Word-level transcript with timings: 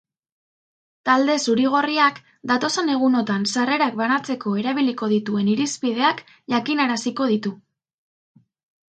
Talde 1.07 1.33
zuri-gorriak 1.49 2.15
datozen 2.51 2.89
egunotan 2.93 3.45
sarrerak 3.51 3.99
banatzeko 3.99 4.53
erabiliko 4.61 5.09
dituen 5.11 5.51
irizpideak 5.53 6.23
jakinaraziko 6.55 7.29
ditu. 7.33 7.53